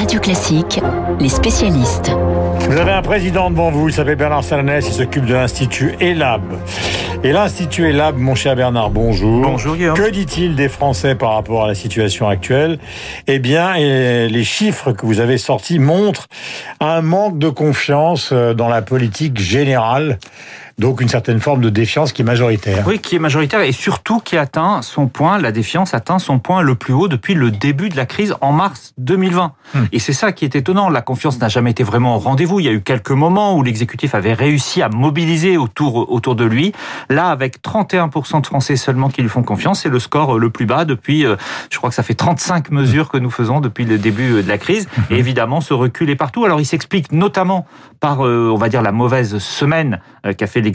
Radio 0.00 0.18
Classique, 0.18 0.80
les 1.20 1.28
spécialistes. 1.28 2.10
Vous 2.60 2.78
avez 2.78 2.92
un 2.92 3.02
président 3.02 3.50
devant 3.50 3.70
vous, 3.70 3.88
il 3.88 3.92
s'appelle 3.92 4.16
Bernard 4.16 4.42
Salanès, 4.42 4.82
il 4.88 4.94
s'occupe 4.94 5.26
de 5.26 5.34
l'Institut 5.34 5.94
ELAB. 6.00 6.40
Et 7.22 7.32
l'Institut 7.32 7.86
ELAB, 7.90 8.16
mon 8.16 8.34
cher 8.34 8.56
Bernard, 8.56 8.88
bonjour. 8.88 9.42
Bonjour 9.42 9.76
Guillaume. 9.76 9.94
Que 9.94 10.08
dit-il 10.08 10.56
des 10.56 10.70
Français 10.70 11.14
par 11.14 11.34
rapport 11.34 11.64
à 11.64 11.68
la 11.68 11.74
situation 11.74 12.28
actuelle? 12.28 12.78
Eh 13.26 13.38
bien, 13.38 13.76
les 13.76 14.44
chiffres 14.44 14.92
que 14.92 15.04
vous 15.04 15.20
avez 15.20 15.36
sortis 15.36 15.78
montrent 15.78 16.28
un 16.80 17.02
manque 17.02 17.38
de 17.38 17.50
confiance 17.50 18.30
euh, 18.32 18.54
dans 18.54 18.68
la 18.68 18.80
politique 18.80 19.38
générale 19.38 20.18
donc 20.80 21.02
une 21.02 21.08
certaine 21.08 21.40
forme 21.40 21.60
de 21.60 21.68
défiance 21.68 22.12
qui 22.12 22.22
est 22.22 22.24
majoritaire. 22.24 22.84
Oui, 22.86 22.98
qui 22.98 23.14
est 23.16 23.18
majoritaire 23.18 23.60
et 23.60 23.70
surtout 23.70 24.18
qui 24.18 24.38
atteint 24.38 24.80
son 24.80 25.08
point, 25.08 25.38
la 25.38 25.52
défiance 25.52 25.92
atteint 25.92 26.18
son 26.18 26.38
point 26.38 26.62
le 26.62 26.74
plus 26.74 26.94
haut 26.94 27.06
depuis 27.06 27.34
le 27.34 27.50
début 27.50 27.90
de 27.90 27.96
la 27.96 28.06
crise 28.06 28.34
en 28.40 28.52
mars 28.52 28.94
2020. 28.96 29.52
Hmm. 29.74 29.78
Et 29.92 29.98
c'est 29.98 30.14
ça 30.14 30.32
qui 30.32 30.46
est 30.46 30.56
étonnant. 30.56 30.88
La 30.88 31.02
confiance 31.02 31.38
n'a 31.38 31.48
jamais 31.48 31.72
été 31.72 31.84
vraiment 31.84 32.16
au 32.16 32.18
rendez-vous. 32.18 32.60
Il 32.60 32.66
y 32.66 32.68
a 32.70 32.72
eu 32.72 32.80
quelques 32.80 33.10
moments 33.10 33.56
où 33.56 33.62
l'exécutif 33.62 34.14
avait 34.14 34.32
réussi 34.32 34.80
à 34.80 34.88
mobiliser 34.88 35.58
autour, 35.58 36.10
autour 36.10 36.34
de 36.34 36.44
lui. 36.44 36.72
Là, 37.10 37.28
avec 37.28 37.62
31% 37.62 38.40
de 38.40 38.46
Français 38.46 38.76
seulement 38.76 39.10
qui 39.10 39.20
lui 39.20 39.28
font 39.28 39.42
confiance, 39.42 39.82
c'est 39.82 39.90
le 39.90 39.98
score 39.98 40.38
le 40.38 40.48
plus 40.48 40.64
bas 40.64 40.86
depuis, 40.86 41.26
euh, 41.26 41.36
je 41.70 41.76
crois 41.76 41.90
que 41.90 41.94
ça 41.94 42.02
fait 42.02 42.14
35 42.14 42.70
mesures 42.70 43.10
que 43.10 43.18
nous 43.18 43.30
faisons 43.30 43.60
depuis 43.60 43.84
le 43.84 43.98
début 43.98 44.42
de 44.42 44.48
la 44.48 44.56
crise. 44.56 44.88
Hmm. 44.96 45.12
Et 45.12 45.18
évidemment, 45.18 45.60
ce 45.60 45.74
recul 45.74 46.08
est 46.08 46.16
partout. 46.16 46.46
Alors, 46.46 46.58
il 46.58 46.66
s'explique 46.66 47.12
notamment 47.12 47.66
par, 48.00 48.26
euh, 48.26 48.50
on 48.50 48.56
va 48.56 48.70
dire, 48.70 48.80
la 48.80 48.92
mauvaise 48.92 49.36
semaine 49.38 50.00
euh, 50.24 50.32
qu'a 50.32 50.46
fait 50.46 50.60
exécutif. 50.60 50.69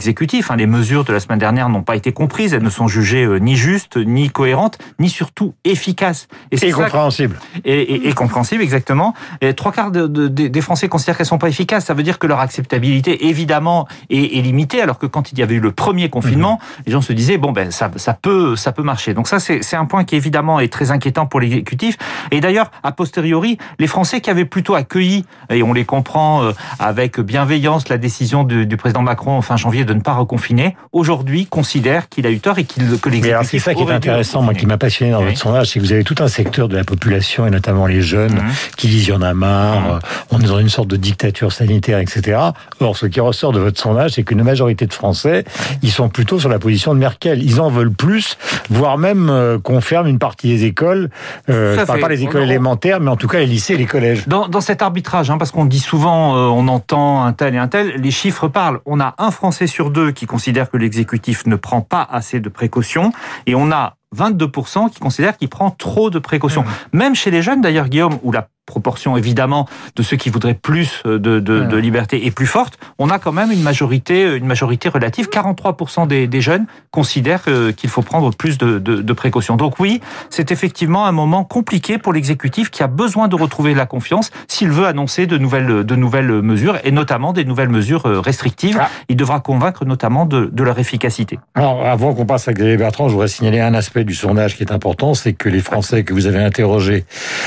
Hein. 0.48 0.56
Les 0.56 0.66
mesures 0.66 1.04
de 1.04 1.12
la 1.12 1.20
semaine 1.20 1.38
dernière 1.38 1.68
n'ont 1.68 1.82
pas 1.82 1.96
été 1.96 2.12
comprises, 2.12 2.52
elles 2.52 2.62
ne 2.62 2.70
sont 2.70 2.88
jugées 2.88 3.24
euh, 3.24 3.38
ni 3.38 3.56
justes, 3.56 3.96
ni 3.96 4.30
cohérentes, 4.30 4.78
ni 4.98 5.08
surtout 5.08 5.54
efficaces. 5.64 6.28
Et, 6.50 6.56
et 6.66 6.70
compréhensibles. 6.70 7.38
Et, 7.64 8.08
et, 8.08 8.12
compréhensibles, 8.12 8.62
exactement. 8.62 9.14
Et 9.40 9.54
trois 9.54 9.72
quarts 9.72 9.90
de, 9.90 10.06
de, 10.06 10.28
des 10.28 10.60
Français 10.60 10.88
considèrent 10.88 11.16
qu'elles 11.16 11.26
sont 11.26 11.38
pas 11.38 11.48
efficaces. 11.48 11.86
Ça 11.86 11.94
veut 11.94 12.02
dire 12.02 12.18
que 12.18 12.26
leur 12.26 12.40
acceptabilité, 12.40 13.28
évidemment, 13.28 13.86
est, 14.10 14.38
est 14.38 14.42
limitée. 14.42 14.80
Alors 14.80 14.98
que 14.98 15.06
quand 15.06 15.32
il 15.32 15.38
y 15.38 15.42
avait 15.42 15.54
eu 15.54 15.60
le 15.60 15.72
premier 15.72 16.08
confinement, 16.08 16.58
mhm. 16.60 16.82
les 16.86 16.92
gens 16.92 17.00
se 17.00 17.12
disaient 17.12 17.38
bon 17.38 17.52
ben 17.52 17.70
ça, 17.70 17.90
ça 17.96 18.14
peut, 18.14 18.56
ça 18.56 18.72
peut 18.72 18.82
marcher. 18.82 19.14
Donc 19.14 19.28
ça, 19.28 19.38
c'est 19.38 19.76
un 19.76 19.86
point 19.86 20.04
qui 20.04 20.16
évidemment 20.16 20.60
est 20.60 20.72
très 20.72 20.90
inquiétant 20.90 21.26
pour 21.26 21.40
l'exécutif. 21.40 21.96
Et 22.30 22.40
d'ailleurs, 22.40 22.70
a 22.82 22.92
posteriori, 22.92 23.58
les 23.78 23.86
Français 23.86 24.20
qui 24.20 24.30
avaient 24.30 24.44
plutôt 24.44 24.74
accueilli, 24.74 25.24
et 25.50 25.62
on 25.62 25.72
les 25.72 25.84
comprend 25.84 26.42
euh, 26.42 26.52
avec 26.78 27.20
bienveillance, 27.20 27.88
la 27.88 27.98
décision 27.98 28.44
du, 28.44 28.66
du 28.66 28.76
président 28.76 29.02
Macron 29.02 29.40
fin 29.42 29.56
janvier 29.56 29.84
de 29.86 29.94
ne 29.94 30.00
pas 30.00 30.14
reconfiner, 30.14 30.76
aujourd'hui 30.92 31.46
considère 31.46 32.08
qu'il 32.08 32.26
a 32.26 32.30
eu 32.30 32.38
tort 32.38 32.58
et 32.58 32.64
qu'il 32.64 32.98
que 32.98 33.08
l'exécutif. 33.08 33.50
C'est 33.50 33.58
ça 33.58 33.74
qui 33.74 33.82
est 33.82 33.90
intéressant, 33.90 34.42
moi, 34.42 34.54
qui 34.54 34.66
m'a 34.66 34.78
passionné 34.78 35.12
dans 35.12 35.22
votre 35.22 35.38
sondage, 35.38 35.68
c'est 35.68 35.80
que 35.80 35.84
vous 35.84 35.92
avez 35.92 36.04
tout 36.04 36.16
un 36.20 36.28
secteur 36.28 36.68
de 36.68 36.76
la 36.76 36.84
population 36.84 37.46
et 37.46 37.50
notamment 37.50 37.86
les 37.86 38.02
jeunes 38.02 38.34
mhm. 38.34 38.52
qui 38.76 38.88
disent 38.88 39.06
il 39.06 39.10
y 39.10 39.12
en 39.12 39.22
a 39.22 39.34
marre, 39.34 39.80
mhm. 39.80 40.00
on 40.32 40.40
est 40.40 40.46
dans 40.46 40.58
une 40.58 40.68
sorte 40.68 40.88
de 40.88 40.96
dictature 40.96 41.52
sanitaire, 41.52 41.98
etc. 41.98 42.38
Or, 42.80 42.96
ce 42.96 43.06
qui 43.06 43.20
ressort 43.20 43.52
de 43.52 43.60
votre 43.60 43.80
sondage, 43.80 44.12
c'est 44.12 44.22
qu'une 44.22 44.42
majorité 44.42 44.86
de 44.86 44.92
Français, 44.92 45.44
ils 45.82 45.90
sont 45.90 46.08
plutôt 46.08 46.38
sur 46.38 46.48
la 46.48 46.58
position 46.58 46.94
de 46.94 46.98
Merkel. 46.98 47.42
Ils 47.42 47.60
en 47.60 47.70
veulent 47.70 47.92
plus, 47.92 48.36
voire 48.70 48.98
même 48.98 49.28
euh, 49.30 49.58
qu'on 49.58 49.80
ferme 49.80 50.06
une 50.06 50.18
partie 50.18 50.48
des 50.48 50.64
écoles. 50.64 51.10
Euh, 51.48 51.84
parle 51.84 52.00
pas 52.00 52.08
des 52.08 52.22
écoles 52.22 52.42
élémentaires, 52.42 53.00
mais 53.00 53.10
en 53.10 53.16
tout 53.16 53.28
cas 53.28 53.38
les 53.38 53.46
lycées 53.46 53.74
et 53.74 53.76
les 53.76 53.86
collèges. 53.86 54.26
Dans, 54.26 54.48
dans 54.48 54.60
cet 54.60 54.82
arbitrage, 54.82 55.30
hein, 55.30 55.38
parce 55.38 55.50
qu'on 55.50 55.64
dit 55.64 55.80
souvent, 55.80 56.36
euh, 56.36 56.48
on 56.48 56.68
entend 56.68 57.24
un 57.24 57.32
tel 57.32 57.54
et 57.54 57.58
un 57.58 57.68
tel, 57.68 58.00
les 58.00 58.10
chiffres 58.10 58.48
parlent. 58.48 58.80
On 58.86 59.00
a 59.00 59.14
un 59.18 59.30
Français 59.30 59.65
sur 59.66 59.90
deux 59.90 60.12
qui 60.12 60.26
considère 60.26 60.70
que 60.70 60.76
l'exécutif 60.76 61.46
ne 61.46 61.56
prend 61.56 61.80
pas 61.80 62.06
assez 62.10 62.40
de 62.40 62.48
précautions 62.48 63.12
et 63.46 63.54
on 63.54 63.70
a 63.70 63.96
22% 64.14 64.90
qui 64.90 65.00
considèrent 65.00 65.36
qu'il 65.36 65.48
prend 65.48 65.70
trop 65.70 66.10
de 66.10 66.18
précautions. 66.18 66.62
Mmh. 66.62 66.96
Même 66.96 67.14
chez 67.14 67.30
les 67.30 67.42
jeunes, 67.42 67.60
d'ailleurs, 67.60 67.88
Guillaume, 67.88 68.18
où 68.22 68.32
la 68.32 68.48
proportion 68.66 69.16
évidemment 69.16 69.68
de 69.94 70.02
ceux 70.02 70.16
qui 70.16 70.28
voudraient 70.28 70.54
plus 70.54 71.02
de, 71.04 71.18
de, 71.18 71.38
de, 71.40 71.76
liberté 71.76 72.26
est 72.26 72.30
plus 72.30 72.46
forte, 72.46 72.78
on 72.98 73.10
a 73.10 73.18
quand 73.18 73.32
même 73.32 73.50
une 73.50 73.62
majorité, 73.62 74.36
une 74.36 74.46
majorité 74.46 74.88
relative. 74.88 75.28
43% 75.28 76.06
des, 76.06 76.26
des, 76.26 76.40
jeunes 76.40 76.66
considèrent 76.90 77.44
qu'il 77.76 77.90
faut 77.90 78.02
prendre 78.02 78.34
plus 78.34 78.58
de, 78.58 78.78
de 78.78 79.12
précautions. 79.12 79.56
Donc 79.56 79.78
oui, 79.78 80.00
c'est 80.30 80.50
effectivement 80.50 81.06
un 81.06 81.12
moment 81.12 81.44
compliqué 81.44 81.98
pour 81.98 82.12
l'exécutif 82.12 82.70
qui 82.70 82.82
a 82.82 82.86
besoin 82.86 83.28
de 83.28 83.36
retrouver 83.36 83.74
la 83.74 83.86
confiance 83.86 84.30
s'il 84.48 84.70
veut 84.70 84.86
annoncer 84.86 85.26
de 85.26 85.38
nouvelles, 85.38 85.84
de 85.84 85.96
nouvelles 85.96 86.42
mesures 86.42 86.78
et 86.84 86.90
notamment 86.90 87.32
des 87.32 87.44
nouvelles 87.44 87.68
mesures 87.68 88.06
euh, 88.06 88.20
restrictives. 88.20 88.78
Ah. 88.80 88.88
Il 89.08 89.16
devra 89.16 89.40
convaincre 89.40 89.84
notamment 89.84 90.26
de, 90.26 90.50
de 90.52 90.62
leur 90.62 90.78
efficacité. 90.78 91.38
Alors 91.54 91.84
avant 91.86 92.14
qu'on 92.14 92.26
passe 92.26 92.48
à 92.48 92.52
Xavier 92.52 92.76
Bertrand, 92.76 93.08
je 93.08 93.12
voudrais 93.14 93.28
signaler 93.28 93.60
un 93.60 93.74
aspect 93.74 94.04
du 94.04 94.14
sondage 94.14 94.56
qui 94.56 94.62
est 94.62 94.72
important, 94.72 95.14
c'est 95.14 95.32
que 95.32 95.48
les 95.48 95.60
Français 95.60 96.04
que 96.04 96.12
vous 96.12 96.26
avez 96.26 96.42
interrogés, 96.42 97.04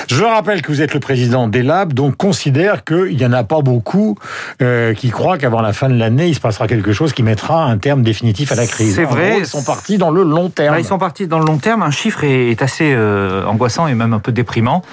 je 0.08 0.24
rappelle 0.24 0.62
que 0.62 0.72
vous 0.72 0.82
êtes 0.82 0.94
le 0.94 1.00
président 1.10 1.48
d'ELAB, 1.48 1.94
donc 1.94 2.18
considère 2.18 2.84
qu'il 2.84 3.18
n'y 3.18 3.26
en 3.26 3.34
a 3.34 3.44
pas 3.44 3.62
beaucoup 3.62 4.16
euh, 4.62 4.94
qui 4.94 5.10
croient 5.10 5.40
qu'avant 5.40 5.60
la 5.60 5.74
fin 5.74 5.90
de 5.90 5.96
l'année, 5.96 6.28
il 6.28 6.36
se 6.36 6.40
passera 6.40 6.68
quelque 6.68 6.94
chose 6.94 7.14
qui 7.14 7.24
mettra 7.24 7.64
un 7.64 7.80
terme 7.80 8.04
définitif 8.04 8.52
à 8.52 8.56
la 8.56 8.68
crise. 8.68 8.94
C'est 8.94 9.06
vrai. 9.06 9.40
ils 9.40 9.48
sont 9.48 9.64
partis 9.64 9.98
dans 9.98 10.12
le 10.12 10.22
long 10.22 10.52
terme. 10.52 10.78
ils 10.78 10.86
sont 10.86 11.00
partis 11.00 11.26
dans 11.26 11.40
le 11.40 11.46
long 11.46 11.58
terme. 11.58 11.82
Un 11.82 11.90
chiffre 11.90 12.24
est, 12.24 12.62
assez 12.62 12.94
euh, 12.94 13.44
angoissant 13.46 13.88
et 13.88 13.96
même 13.96 14.14
un 14.14 14.20
peu 14.20 14.32
déprimant. 14.32 14.84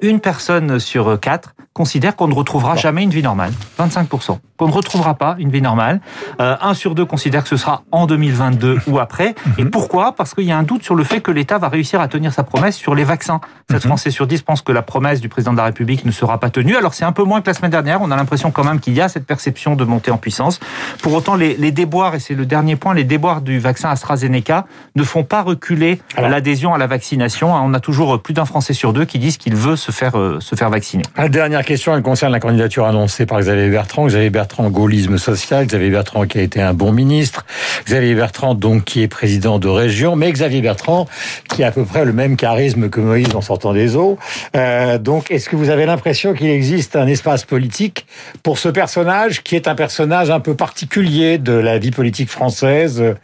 une 0.00 0.20
personne 0.20 0.78
sur 0.78 1.18
quatre 1.18 1.56
considère 1.80 2.14
qu'on 2.14 2.28
ne 2.28 2.34
retrouvera 2.34 2.76
jamais 2.76 3.02
une 3.04 3.08
vie 3.08 3.22
normale. 3.22 3.52
25% 3.78 4.38
qu'on 4.60 4.68
ne 4.68 4.72
retrouvera 4.72 5.14
pas 5.14 5.36
une 5.38 5.50
vie 5.50 5.62
normale. 5.62 6.02
Euh, 6.38 6.54
un 6.60 6.74
sur 6.74 6.94
deux 6.94 7.06
considère 7.06 7.44
que 7.44 7.48
ce 7.48 7.56
sera 7.56 7.82
en 7.92 8.06
2022 8.06 8.80
ou 8.88 8.98
après. 8.98 9.34
Et 9.56 9.64
mhm. 9.64 9.70
pourquoi? 9.70 10.14
Parce 10.14 10.34
qu'il 10.34 10.44
y 10.44 10.52
a 10.52 10.58
un 10.58 10.64
doute 10.64 10.82
sur 10.82 10.94
le 10.94 11.02
fait 11.02 11.22
que 11.22 11.30
l'État 11.30 11.56
va 11.56 11.70
réussir 11.70 11.98
à 11.98 12.08
tenir 12.08 12.34
sa 12.34 12.44
promesse 12.44 12.76
sur 12.76 12.94
les 12.94 13.04
vaccins. 13.04 13.40
7 13.70 13.76
mhm. 13.76 13.88
Français 13.88 14.10
sur 14.10 14.26
10 14.26 14.42
pensent 14.42 14.60
que 14.60 14.72
la 14.72 14.82
promesse 14.82 15.22
du 15.22 15.30
président 15.30 15.52
de 15.52 15.56
la 15.56 15.64
République 15.64 16.04
ne 16.04 16.10
sera 16.10 16.38
pas 16.38 16.50
tenue. 16.50 16.76
Alors 16.76 16.92
c'est 16.92 17.06
un 17.06 17.12
peu 17.12 17.24
moins 17.24 17.40
que 17.40 17.46
la 17.46 17.54
semaine 17.54 17.70
dernière. 17.70 18.02
On 18.02 18.10
a 18.10 18.16
l'impression 18.16 18.50
quand 18.50 18.64
même 18.64 18.80
qu'il 18.80 18.92
y 18.92 19.00
a 19.00 19.08
cette 19.08 19.24
perception 19.24 19.76
de 19.76 19.84
montée 19.84 20.10
en 20.10 20.18
puissance. 20.18 20.60
Pour 21.02 21.14
autant, 21.14 21.36
les, 21.36 21.56
les 21.56 21.72
déboires, 21.72 22.14
et 22.14 22.20
c'est 22.20 22.34
le 22.34 22.44
dernier 22.44 22.76
point, 22.76 22.92
les 22.92 23.04
déboires 23.04 23.40
du 23.40 23.60
vaccin 23.60 23.88
AstraZeneca 23.88 24.66
ne 24.94 25.04
font 25.04 25.24
pas 25.24 25.40
reculer 25.40 26.02
l'adhésion 26.18 26.74
à 26.74 26.78
la 26.78 26.86
vaccination. 26.86 27.54
On 27.54 27.72
a 27.72 27.80
toujours 27.80 28.20
plus 28.20 28.34
d'un 28.34 28.44
Français 28.44 28.74
sur 28.74 28.92
deux 28.92 29.06
qui 29.06 29.18
disent 29.18 29.38
qu'il 29.38 29.56
veut 29.56 29.76
se 29.76 29.90
faire, 29.90 30.18
euh, 30.18 30.38
se 30.40 30.54
faire 30.54 30.68
vacciner. 30.68 31.04
La 31.16 31.30
dernière 31.30 31.64
question, 31.70 31.94
elle 31.96 32.02
concerne 32.02 32.32
la 32.32 32.40
candidature 32.40 32.84
annoncée 32.84 33.26
par 33.26 33.38
Xavier 33.38 33.68
Bertrand. 33.68 34.08
Xavier 34.08 34.30
Bertrand 34.30 34.68
gaullisme 34.70 35.18
social, 35.18 35.64
Xavier 35.64 35.90
Bertrand 35.90 36.26
qui 36.26 36.38
a 36.38 36.42
été 36.42 36.60
un 36.60 36.74
bon 36.74 36.90
ministre, 36.90 37.46
Xavier 37.86 38.16
Bertrand 38.16 38.56
donc 38.56 38.82
qui 38.82 39.02
est 39.02 39.06
président 39.06 39.60
de 39.60 39.68
région, 39.68 40.16
mais 40.16 40.32
Xavier 40.32 40.62
Bertrand 40.62 41.06
qui 41.48 41.62
a 41.62 41.68
à 41.68 41.70
peu 41.70 41.84
près 41.84 42.04
le 42.04 42.12
même 42.12 42.34
charisme 42.34 42.88
que 42.88 42.98
Moïse 42.98 43.36
en 43.36 43.40
sortant 43.40 43.72
des 43.72 43.94
eaux. 43.94 44.18
Euh, 44.56 44.98
donc 44.98 45.30
est-ce 45.30 45.48
que 45.48 45.54
vous 45.54 45.70
avez 45.70 45.86
l'impression 45.86 46.34
qu'il 46.34 46.48
existe 46.48 46.96
un 46.96 47.06
espace 47.06 47.44
politique 47.44 48.04
pour 48.42 48.58
ce 48.58 48.68
personnage 48.68 49.44
qui 49.44 49.54
est 49.54 49.68
un 49.68 49.76
personnage 49.76 50.28
un 50.28 50.40
peu 50.40 50.56
particulier 50.56 51.38
de 51.38 51.52
la 51.52 51.78
vie 51.78 51.92
politique 51.92 52.30
française, 52.30 53.14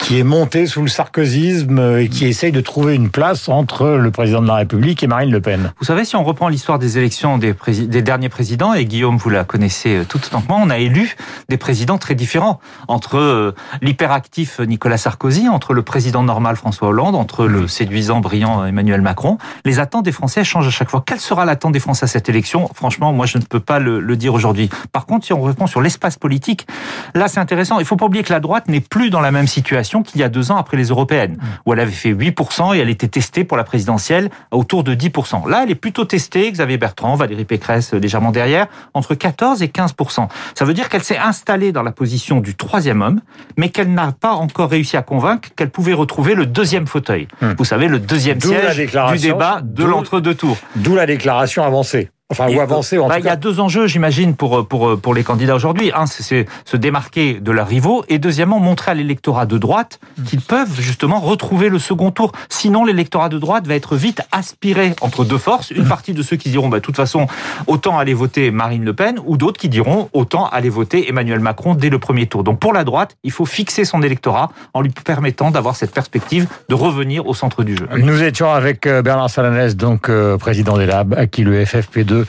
qui 0.00 0.18
est 0.18 0.24
monté 0.24 0.66
sous 0.66 0.82
le 0.82 0.88
sarkozysme 0.88 1.98
et 2.00 2.08
qui 2.08 2.26
essaye 2.26 2.50
de 2.50 2.60
trouver 2.60 2.96
une 2.96 3.10
place 3.10 3.48
entre 3.48 3.90
le 3.90 4.10
président 4.10 4.42
de 4.42 4.48
la 4.48 4.56
République 4.56 5.04
et 5.04 5.06
Marine 5.06 5.30
Le 5.30 5.40
Pen? 5.40 5.72
Vous 5.78 5.86
savez, 5.86 6.04
si 6.04 6.16
on 6.16 6.24
reprend 6.24 6.48
l'histoire 6.48 6.80
des 6.80 6.98
élections 6.98 7.38
des, 7.38 7.54
des 7.82 8.02
derniers 8.02 8.28
présidents, 8.28 8.74
et 8.74 8.84
Guillaume, 8.84 9.16
vous 9.16 9.30
la 9.30 9.44
connaissez 9.44 10.02
tout 10.08 10.20
autant 10.24 10.40
que 10.40 10.48
moi, 10.48 10.58
on 10.60 10.70
a 10.70 10.78
élu 10.78 11.16
des 11.48 11.56
présidents 11.56 11.98
très 11.98 12.14
différents 12.14 12.60
entre 12.88 13.18
euh, 13.18 13.54
l'hyperactif 13.82 14.60
Nicolas 14.60 14.98
Sarkozy, 14.98 15.48
entre 15.48 15.74
le 15.74 15.82
président 15.82 16.22
normal 16.22 16.56
François 16.56 16.88
Hollande, 16.88 17.14
entre 17.14 17.46
le 17.46 17.68
séduisant, 17.68 18.20
brillant 18.20 18.64
Emmanuel 18.64 19.00
Macron. 19.00 19.38
Les 19.64 19.78
attentes 19.78 20.04
des 20.04 20.12
Français 20.12 20.44
changent 20.44 20.68
à 20.68 20.70
chaque 20.70 20.90
fois. 20.90 21.02
Quelle 21.06 21.20
sera 21.20 21.44
l'attente 21.44 21.72
des 21.72 21.80
Français 21.80 22.04
à 22.04 22.08
cette 22.08 22.28
élection? 22.28 22.68
Franchement, 22.74 23.12
moi, 23.12 23.26
je 23.26 23.38
ne 23.38 23.42
peux 23.42 23.60
pas 23.60 23.78
le, 23.78 24.16
dire 24.16 24.34
aujourd'hui. 24.34 24.70
Par 24.92 25.06
contre, 25.06 25.26
si 25.26 25.32
on 25.32 25.42
répond 25.42 25.66
sur 25.66 25.82
l'espace 25.82 26.16
politique, 26.16 26.66
là, 27.14 27.28
c'est 27.28 27.40
intéressant. 27.40 27.78
Il 27.78 27.84
faut 27.84 27.96
pas 27.96 28.06
oublier 28.06 28.24
que 28.24 28.32
la 28.32 28.40
droite 28.40 28.68
n'est 28.68 28.80
plus 28.80 29.10
dans 29.10 29.20
la 29.20 29.30
même 29.30 29.46
situation 29.46 30.02
qu'il 30.02 30.20
y 30.20 30.24
a 30.24 30.28
deux 30.28 30.50
ans 30.50 30.56
après 30.56 30.76
les 30.76 30.86
européennes, 30.86 31.38
où 31.66 31.72
elle 31.72 31.80
avait 31.80 31.90
fait 31.90 32.12
8% 32.12 32.74
et 32.74 32.78
elle 32.78 32.88
était 32.88 33.08
testée 33.08 33.44
pour 33.44 33.56
la 33.56 33.64
présidentielle 33.64 34.30
autour 34.50 34.84
de 34.84 34.94
10%. 34.94 35.48
Là, 35.48 35.62
elle 35.64 35.70
est 35.70 35.74
plutôt 35.74 36.04
testée, 36.04 36.50
Xavier 36.50 36.78
Bertrand, 36.78 37.14
Valérie 37.16 37.44
Pécresse 37.44 37.55
légèrement 37.92 38.30
derrière, 38.30 38.66
entre 38.94 39.14
14 39.14 39.62
et 39.62 39.68
15%. 39.68 40.28
Ça 40.54 40.64
veut 40.64 40.74
dire 40.74 40.88
qu'elle 40.88 41.02
s'est 41.02 41.18
installée 41.18 41.72
dans 41.72 41.82
la 41.82 41.92
position 41.92 42.40
du 42.40 42.54
troisième 42.54 43.02
homme, 43.02 43.20
mais 43.56 43.70
qu'elle 43.70 43.92
n'a 43.92 44.12
pas 44.12 44.32
encore 44.32 44.70
réussi 44.70 44.96
à 44.96 45.02
convaincre 45.02 45.48
qu'elle 45.56 45.70
pouvait 45.70 45.92
retrouver 45.92 46.34
le 46.34 46.46
deuxième 46.46 46.86
fauteuil. 46.86 47.28
Hmm. 47.40 47.52
Vous 47.58 47.64
savez, 47.64 47.88
le 47.88 47.98
deuxième 47.98 48.40
siège 48.40 48.76
du 48.76 49.18
débat 49.18 49.60
de 49.62 49.84
l'entre-deux 49.84 50.34
tours. 50.34 50.58
D'où 50.76 50.94
la 50.94 51.06
déclaration 51.06 51.64
avancée. 51.64 52.10
Enfin, 52.28 52.48
ou 52.48 52.60
avancer 52.60 52.98
en 52.98 53.06
bah, 53.06 53.20
Il 53.20 53.24
y 53.24 53.28
a 53.28 53.36
deux 53.36 53.60
enjeux, 53.60 53.86
j'imagine, 53.86 54.34
pour, 54.34 54.66
pour, 54.66 54.98
pour 54.98 55.14
les 55.14 55.22
candidats 55.22 55.54
aujourd'hui. 55.54 55.92
Un, 55.94 56.06
c'est 56.06 56.46
se 56.64 56.76
démarquer 56.76 57.34
de 57.34 57.52
leurs 57.52 57.68
rivaux. 57.68 58.04
Et 58.08 58.18
deuxièmement, 58.18 58.58
montrer 58.58 58.90
à 58.90 58.94
l'électorat 58.94 59.46
de 59.46 59.58
droite 59.58 60.00
qu'ils 60.26 60.40
peuvent 60.40 60.80
justement 60.80 61.20
retrouver 61.20 61.68
le 61.68 61.78
second 61.78 62.10
tour. 62.10 62.32
Sinon, 62.48 62.84
l'électorat 62.84 63.28
de 63.28 63.38
droite 63.38 63.68
va 63.68 63.76
être 63.76 63.94
vite 63.94 64.22
aspiré 64.32 64.94
entre 65.02 65.24
deux 65.24 65.38
forces. 65.38 65.70
Une 65.70 65.86
partie 65.86 66.14
de 66.14 66.22
ceux 66.22 66.36
qui 66.36 66.50
diront, 66.50 66.68
bah, 66.68 66.78
de 66.78 66.82
toute 66.82 66.96
façon, 66.96 67.28
autant 67.68 67.96
aller 67.96 68.12
voter 68.12 68.50
Marine 68.50 68.84
Le 68.84 68.92
Pen, 68.92 69.20
ou 69.24 69.36
d'autres 69.36 69.60
qui 69.60 69.68
diront, 69.68 70.08
autant 70.12 70.48
aller 70.48 70.68
voter 70.68 71.08
Emmanuel 71.08 71.38
Macron 71.38 71.74
dès 71.74 71.90
le 71.90 72.00
premier 72.00 72.26
tour. 72.26 72.42
Donc 72.42 72.58
pour 72.58 72.72
la 72.72 72.82
droite, 72.82 73.16
il 73.22 73.30
faut 73.30 73.46
fixer 73.46 73.84
son 73.84 74.02
électorat 74.02 74.50
en 74.74 74.80
lui 74.80 74.90
permettant 74.90 75.52
d'avoir 75.52 75.76
cette 75.76 75.92
perspective 75.92 76.48
de 76.68 76.74
revenir 76.74 77.26
au 77.28 77.34
centre 77.34 77.62
du 77.62 77.76
jeu. 77.76 77.88
Nous 77.96 78.22
étions 78.22 78.50
avec 78.50 78.86
euh, 78.86 79.02
Bernard 79.02 79.30
Salanès, 79.30 79.76
donc 79.76 80.08
euh, 80.08 80.36
président 80.38 80.76
des 80.76 80.86
Labs, 80.86 81.14
à 81.14 81.26
qui 81.26 81.44
le 81.44 81.62
FFP2 81.62 82.15
2022 82.16 82.26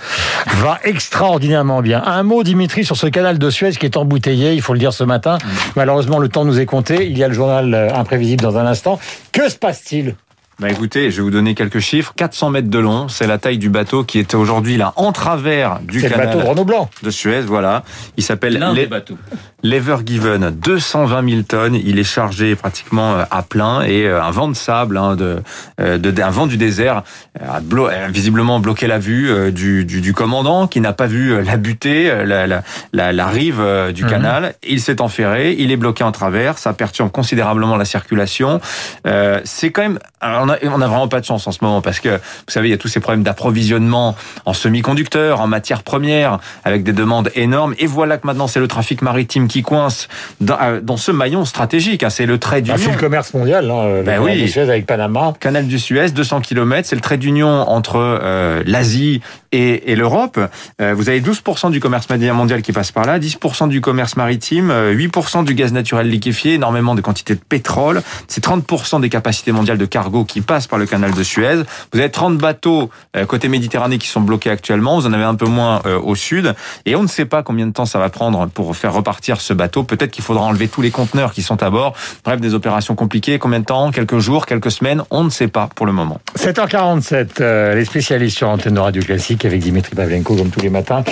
va 0.62 0.80
extraordinairement 0.84 1.82
bien. 1.82 2.02
Un 2.06 2.24
mot, 2.24 2.44
Dimitri, 2.44 2.84
sur 2.84 2.98
ce 2.98 3.08
canal 3.08 3.38
de 3.40 3.50
Suez 3.50 3.72
qui 3.72 3.86
est 3.86 3.98
embouteillé, 3.98 4.54
il 4.54 4.62
faut 4.62 4.74
le 4.74 4.80
dire 4.80 4.94
ce 4.94 5.04
matin. 5.04 5.38
Malheureusement, 5.76 6.20
le 6.20 6.30
temps 6.30 6.46
nous 6.46 6.60
est 6.60 6.66
compté. 6.66 7.08
Il 7.08 7.18
y 7.18 7.24
a 7.24 7.28
le 7.28 7.34
journal 7.34 7.74
euh, 7.74 7.94
imprévisible 7.94 8.42
dans 8.42 8.58
un 8.58 8.66
instant. 8.66 9.00
Que 9.32 9.50
se 9.50 9.56
passe-t-il? 9.56 10.16
Bah 10.60 10.70
écoutez, 10.72 11.12
je 11.12 11.18
vais 11.18 11.22
vous 11.22 11.30
donner 11.30 11.54
quelques 11.54 11.78
chiffres. 11.80 12.14
400 12.16 12.50
mètres 12.50 12.70
de 12.70 12.80
long, 12.80 13.08
c'est 13.10 13.28
la 13.28 13.38
taille 13.38 13.60
du 13.60 13.70
bateau 13.70 14.04
qui 14.04 14.18
est 14.18 14.34
aujourd'hui 14.34 14.76
là 14.76 14.92
en 14.96 15.12
travers 15.12 15.80
du 15.82 16.00
C'est 16.00 16.08
le 16.10 16.14
canal 16.16 16.28
bateau 16.30 16.40
de 16.42 16.46
Renault 16.48 16.66
Blanc. 16.66 16.90
de 17.04 17.12
Suez. 17.12 17.42
Voilà, 17.42 17.84
il 18.18 18.24
s'appelle 18.24 18.58
L'un 18.58 18.72
l'E- 18.74 18.76
des 18.82 18.86
bateaux. 18.88 19.18
l'Ever 19.62 19.98
Given, 20.04 20.50
220 20.50 21.30
000 21.30 21.42
tonnes. 21.44 21.76
Il 21.76 22.00
est 22.00 22.04
chargé 22.04 22.56
pratiquement 22.56 23.14
euh, 23.18 23.24
à 23.30 23.44
plein 23.44 23.84
et 23.84 24.08
euh, 24.08 24.20
un 24.24 24.32
vent 24.32 24.48
de 24.48 24.56
sable, 24.56 24.98
hein, 24.98 25.16
de, 25.16 25.44
euh, 25.80 26.00
de, 26.00 26.20
un 26.24 26.30
vent 26.32 26.48
du 26.48 26.58
désert, 26.58 27.04
a 27.40 27.62
blo- 27.62 27.88
a 27.88 28.08
visiblement 28.08 28.60
bloqué 28.60 28.88
la 28.88 28.98
vue 28.98 29.52
du, 29.52 29.86
du, 29.86 30.02
du 30.02 30.14
commandant 30.14 30.66
qui 30.66 30.82
n'a 30.82 30.92
pas 30.94 31.06
vu 31.06 31.40
la 31.44 31.58
butée, 31.58 32.06
la, 32.26 32.48
la, 32.48 32.64
la, 32.94 33.14
la 33.14 33.28
rive 33.28 33.62
du 33.94 34.06
Mhm. 34.06 34.10
canal. 34.10 34.56
Il 34.68 34.82
s'est 34.82 35.02
enferré, 35.02 35.56
il 35.60 35.72
est 35.72 35.78
bloqué 35.78 36.04
en 36.04 36.12
travers, 36.12 36.58
ça 36.58 36.74
perturbe 36.74 37.12
considérablement 37.12 37.76
la 37.78 37.86
circulation. 37.86 38.60
Euh, 39.06 39.40
c'est 39.44 39.72
quand 39.72 39.84
même, 39.84 40.00
alors 40.20 40.47
on 40.48 40.52
a, 40.52 40.58
on 40.64 40.82
a 40.82 40.88
vraiment 40.88 41.08
pas 41.08 41.20
de 41.20 41.26
chance 41.26 41.46
en 41.48 41.52
ce 41.52 41.60
moment 41.62 41.82
parce 41.82 42.00
que 42.00 42.10
vous 42.10 42.18
savez, 42.52 42.68
il 42.70 42.72
y 42.72 42.74
a 42.74 42.78
tous 42.78 42.88
ces 42.88 43.00
problèmes 43.00 43.24
d'approvisionnement 43.24 44.16
en 44.46 44.54
semi-conducteurs, 44.54 45.42
en 45.42 45.48
matières 45.48 45.84
premières, 45.84 46.40
avec 46.64 46.84
des 46.84 46.94
demandes 46.94 47.32
énormes. 47.36 47.74
Et 47.80 47.86
voilà 47.88 48.18
que 48.18 48.28
maintenant 48.28 48.48
c'est 48.48 48.60
le 48.60 48.68
trafic 48.68 49.02
maritime 49.02 49.48
qui 49.48 49.62
coince 49.64 50.08
dans, 50.42 50.58
euh, 50.62 50.80
dans 50.82 50.98
ce 50.98 51.12
maillon 51.12 51.46
stratégique. 51.46 52.04
hein. 52.04 52.10
C'est 52.10 52.26
le 52.26 52.38
trait 52.38 52.62
Bah, 52.62 52.74
c'est 52.76 52.82
d'union. 52.84 52.94
le 52.94 53.00
commerce 53.00 53.34
mondial, 53.34 53.70
hein, 53.70 53.86
le 53.88 54.04
Ben 54.04 54.18
canal 54.20 54.36
oui. 54.36 54.42
de 54.44 54.48
Suez 54.48 54.62
avec 54.62 54.86
Panama. 54.86 55.34
Canal 55.40 55.68
du 55.68 55.80
Suez, 55.80 56.10
200 56.12 56.42
km, 56.42 56.88
c'est 56.88 56.96
le 56.96 57.02
trait 57.02 57.18
d'union 57.18 57.48
entre 57.70 57.98
euh, 57.98 58.64
l'Asie 58.66 59.22
et, 59.52 59.92
et 59.92 59.96
l'Europe. 59.96 60.40
Euh, 60.82 60.94
vous 60.96 61.10
avez 61.10 61.22
12% 61.22 61.72
du 61.72 61.80
commerce 61.80 62.08
mondial 62.10 62.62
qui 62.62 62.72
passe 62.72 62.92
par 62.92 63.06
là, 63.06 63.20
10% 63.20 63.68
du 63.70 63.82
commerce 63.82 64.16
maritime, 64.18 64.72
euh, 64.72 64.94
8% 64.94 65.44
du 65.44 65.54
gaz 65.54 65.72
naturel 65.74 66.10
liquéfié, 66.10 66.54
énormément 66.56 66.96
de 66.96 67.02
quantités 67.02 67.36
de 67.36 67.40
pétrole. 67.48 68.02
C'est 68.28 68.44
30% 68.44 69.00
des 69.02 69.10
capacités 69.10 69.52
mondiales 69.52 69.78
de 69.78 69.86
cargo 69.86 70.24
qui 70.26 70.37
passent 70.42 70.68
par 70.68 70.80
le 70.80 70.86
canal 70.86 71.14
de 71.14 71.24
Suez. 71.24 71.64
Vous 71.94 72.00
avez 72.00 72.10
30 72.10 72.38
bateaux 72.38 72.90
euh, 73.16 73.26
côté 73.26 73.50
Méditerranée 73.50 73.98
qui 73.98 74.08
sont 74.08 74.22
bloqués 74.22 74.50
actuellement. 74.50 75.00
Vous 75.00 75.08
en 75.08 75.14
avez 75.14 75.24
un 75.24 75.36
peu 75.36 75.46
moins 75.46 75.82
euh, 75.86 76.00
au 76.00 76.16
sud. 76.16 76.56
Et 76.86 76.96
on 76.96 77.04
ne 77.04 77.08
sait 77.08 77.26
pas 77.26 77.44
combien 77.44 77.68
de 77.68 77.72
temps 77.72 77.86
ça 77.86 78.00
va 78.00 78.10
prendre 78.10 78.48
pour 78.48 78.76
faire 78.76 78.94
repartir 78.94 79.42
ce 79.42 79.54
bateau. 79.54 79.84
Peut-être 79.84 80.12
qu'il 80.12 80.24
faudra 80.24 80.46
enlever 80.46 80.68
tous 80.68 80.82
les 80.82 80.92
conteneurs 80.92 81.34
qui 81.34 81.42
sont 81.42 81.62
à 81.64 81.70
bord. 81.70 81.94
Bref, 82.24 82.40
des 82.40 82.54
opérations 82.54 82.96
compliquées. 82.96 83.40
Combien 83.40 83.60
de 83.60 83.66
temps? 83.66 83.92
Quelques 83.92 84.20
jours? 84.20 84.46
Quelques 84.46 84.72
semaines? 84.72 85.04
On 85.10 85.24
ne 85.24 85.30
sait 85.30 85.48
pas 85.48 85.70
pour 85.76 85.86
le 85.86 85.92
moment. 85.92 86.20
7h47, 86.38 87.42
euh, 87.42 87.76
les 87.76 87.86
spécialistes 87.86 88.38
sur 88.38 88.50
Antenne 88.50 88.76
de 88.76 88.80
Radio 88.80 89.02
Classique 89.02 89.46
avec 89.46 89.60
Dimitri 89.60 89.96
Pavlenko 89.96 90.36
comme 90.36 90.50
tous 90.50 90.62
les 90.62 90.70
matins. 90.70 91.04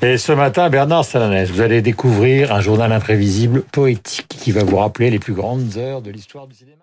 Et 0.00 0.18
ce 0.18 0.32
matin, 0.32 0.70
Bernard 0.70 1.04
Salanès, 1.04 1.50
vous 1.50 1.60
allez 1.60 1.82
découvrir 1.82 2.52
un 2.52 2.60
journal 2.60 2.92
imprévisible, 2.92 3.62
poétique, 3.72 4.26
qui 4.28 4.52
va 4.52 4.64
vous 4.64 4.76
rappeler 4.76 5.10
les 5.10 5.18
plus 5.18 5.34
grandes 5.34 5.76
heures 5.76 6.02
de 6.02 6.10
l'histoire 6.10 6.46
du 6.46 6.54
cinéma. 6.54 6.82